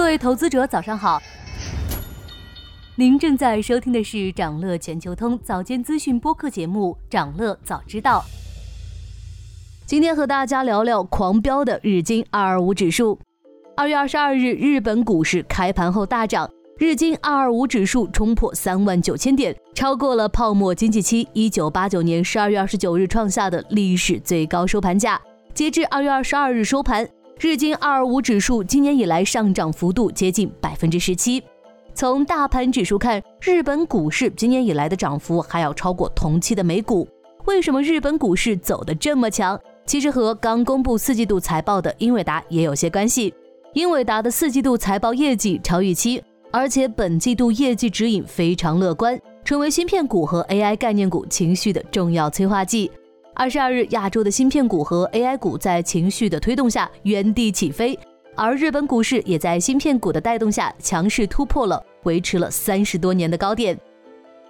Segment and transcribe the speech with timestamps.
[0.00, 1.20] 各位投资者，早上好。
[2.94, 8.24] 您正在收听的是长乐全球通早间资讯播客节目《长乐早知道》。
[9.84, 13.20] 今天和大家聊聊狂飙的日经二二五指数。
[13.76, 25.20] 二月二十二日，日本股市开盘后大涨，日经二二五指数冲破三万九千点，超过了泡沫经济期一九八九年十二月二十九日创下的历史最高收盘价。
[25.52, 27.06] 截至二月二十二日收盘。
[27.42, 31.42] 日经二二五指数今年以来上涨幅度接近百分之十七。
[31.94, 37.08] 从大盘指数看，日本股市今年以来的涨幅还要超过同期的美股。
[37.46, 39.58] 为什么日本股市走得这么强？
[39.86, 43.32] 其实和刚公布四季度财报的英伟达也有些关系。
[43.72, 52.90] 英伟达的四季度财报业绩超预期，而且本季度业绩指引非常乐观，成为芯片股和 AI 概念股情绪的重要催化剂。
[53.40, 57.98] 二十二日，亚洲的芯片股和 AI 股在情绪的推动下原地起飞，
[58.36, 63.74] 而日本股市也在芯片股的带动下强势突破了维持了三十多年的高点。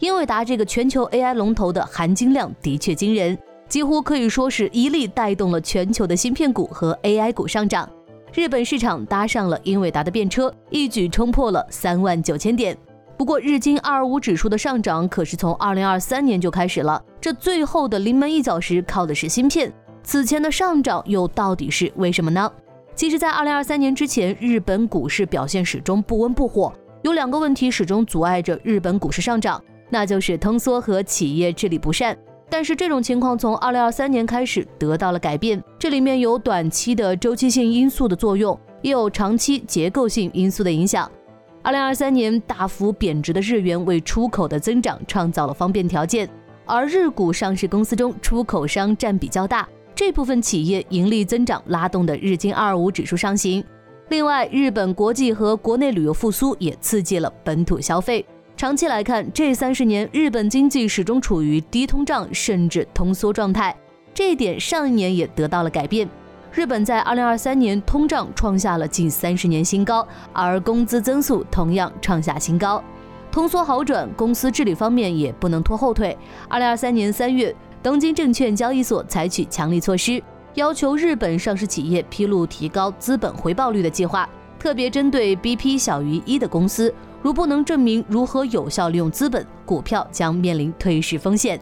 [0.00, 3.38] 英伟达这个全球 AI 龙头的含金量的确惊人，
[3.68, 7.88] 几乎可以说是一力带动了全球的芯片股和 AI 股上涨。
[8.34, 12.76] 日本市场搭上了英伟达的便车，一举冲破了三万九千点。
[13.16, 19.72] 不过，日经二二五指数的上涨可是从二零二三年就开始了，这最后的临门一脚时靠的是芯片。
[20.02, 22.50] 此前的上涨又到底是为什么呢？
[22.96, 32.16] 其实，在二零二三年之前，日本股市表现始终不温不火，有两个问题始终阻碍着日本股市上涨，那就是通缩和企业治理不善。
[32.50, 41.10] 但是这种情况从二零二三年开始得到了改变，这里面有短期的周期性因素的作用，也有长期结构性因素的影响。
[41.64, 46.28] 二零二三年大幅贬值的日元为出口的增长创造了方便条件，
[46.66, 53.62] 而日股上市公司中出口商占比较大，这部分企业盈利增长拉动的日经二五指数上行。
[54.08, 58.26] 另外，日本国际和国内旅游复苏也刺激了本土消费。
[58.56, 63.74] 长期来看，这三十年日本经济始终处于低通胀甚至通缩状态，
[64.12, 66.08] 这一点上一年也得到了改变。
[66.52, 72.82] 日本在二零二三年通胀创下了近三十年新高，而工资增速同样创下新高。
[73.30, 76.16] 通缩好转，公司治理方面也不能拖后腿。
[76.48, 91.58] 二零二三年三月，东京证券交易所采取强力措施，要求日本上市企业披露提高资本回报率的计划，特别针对 BP 小于一的公司，如不能证明如何有效利用资本，股票将面临退市风险。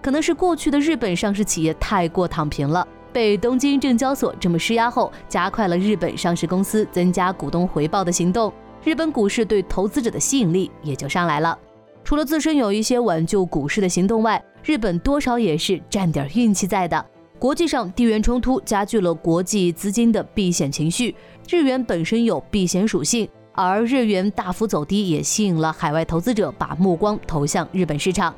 [0.00, 2.88] 可能是过去的日本上市企业太过躺平了。
[3.12, 8.52] 被东京证交所这么施压后，加快了日本上市公司增加股东回报的行动，
[8.82, 11.56] 日本股市对投资者的吸引力也就上来了。
[12.04, 17.06] 除了自身有一些挽救股市的行动外，日本多少也是占点运气在的。
[17.38, 21.14] 国际上地缘冲突加剧了国际资金的避险情绪，
[21.48, 28.34] 日元本身有避险属性，而日元大幅走低也吸引了海外投资者把目光投向日本市场。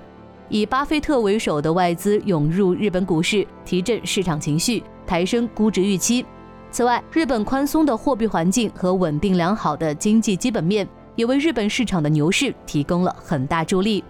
[0.50, 6.24] 以巴菲特为首的外资涌入日本股市，提振市场情绪，抬升估值预期。
[6.70, 14.04] 此外，日本宽松的货币环境和稳定良好的经济基本面，也为日本市场的牛市提供了很大助力。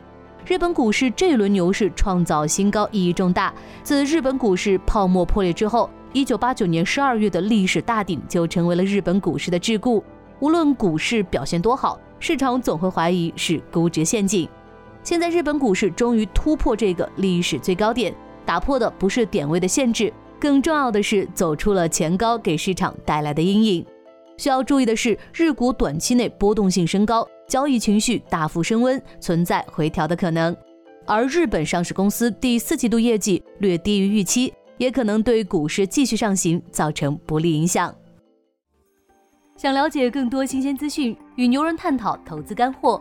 [0.44, 3.54] 日本股市这轮牛市创造新高意义重大。
[3.82, 10.02] 自日本股市泡沫破裂之后，一九八九年十二月的历史大顶就成为了日本股市的桎梏。
[10.40, 14.48] 无论股市表现多好，市场总会怀疑是估值陷阱。
[15.04, 18.12] 现在日本股市终于突破这个历史最高点，
[18.47, 20.10] 打破的不是点位的限制，
[20.41, 23.84] 更重要的是走出了前高给市场带来的阴影。
[24.38, 30.56] 需要注意的是，日股短期内波动性升高，交易情绪大幅升温，存在回调的可能。
[31.04, 37.94] 而日本上市公司第四季度业绩略低于预期，也可能对股市继续上行造成不利影响。
[39.59, 43.00] 想了解更多新鲜资讯，与牛人探讨投资干货。